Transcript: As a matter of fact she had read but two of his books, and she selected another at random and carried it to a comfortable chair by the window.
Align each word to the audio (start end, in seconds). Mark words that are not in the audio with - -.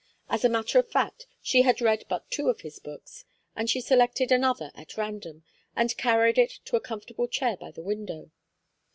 As 0.29 0.43
a 0.43 0.49
matter 0.49 0.79
of 0.79 0.89
fact 0.89 1.27
she 1.43 1.61
had 1.61 1.79
read 1.79 2.05
but 2.09 2.27
two 2.31 2.49
of 2.49 2.61
his 2.61 2.79
books, 2.79 3.23
and 3.55 3.69
she 3.69 3.79
selected 3.79 4.31
another 4.31 4.71
at 4.73 4.97
random 4.97 5.43
and 5.75 5.95
carried 5.95 6.39
it 6.39 6.53
to 6.65 6.75
a 6.75 6.79
comfortable 6.81 7.27
chair 7.27 7.55
by 7.55 7.69
the 7.69 7.83
window. 7.83 8.31